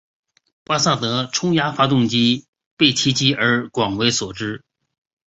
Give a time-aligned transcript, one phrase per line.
[0.63, 4.63] 巴萨德冲压发动机中被提及而广为所知。